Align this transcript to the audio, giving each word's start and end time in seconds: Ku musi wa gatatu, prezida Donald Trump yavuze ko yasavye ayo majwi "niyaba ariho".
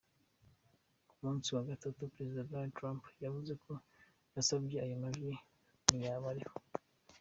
Ku 1.09 1.13
musi 1.31 1.49
wa 1.55 1.67
gatatu, 1.69 2.01
prezida 2.13 2.47
Donald 2.49 2.73
Trump 2.77 3.03
yavuze 3.25 3.53
ko 3.63 3.71
yasavye 4.35 4.77
ayo 4.85 4.95
majwi 5.03 5.31
"niyaba 5.89 6.27
ariho". 6.33 6.55